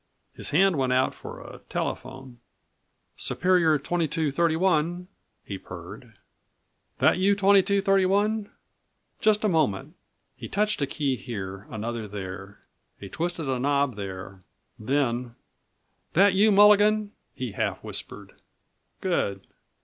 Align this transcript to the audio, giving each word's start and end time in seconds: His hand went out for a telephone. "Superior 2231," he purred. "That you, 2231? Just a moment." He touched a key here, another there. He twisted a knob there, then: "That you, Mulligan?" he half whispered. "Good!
His 0.33 0.49
hand 0.49 0.77
went 0.77 0.93
out 0.93 1.13
for 1.13 1.39
a 1.41 1.59
telephone. 1.69 2.39
"Superior 3.17 3.77
2231," 3.77 5.07
he 5.43 5.59
purred. 5.59 6.17
"That 6.97 7.19
you, 7.19 7.35
2231? 7.35 8.49
Just 9.19 9.43
a 9.43 9.47
moment." 9.47 9.95
He 10.35 10.47
touched 10.47 10.81
a 10.81 10.87
key 10.87 11.17
here, 11.17 11.67
another 11.69 12.07
there. 12.07 12.61
He 12.99 13.09
twisted 13.09 13.47
a 13.47 13.59
knob 13.59 13.95
there, 13.95 14.41
then: 14.79 15.35
"That 16.13 16.33
you, 16.33 16.51
Mulligan?" 16.51 17.11
he 17.35 17.51
half 17.51 17.83
whispered. 17.83 18.33
"Good! 19.01 19.45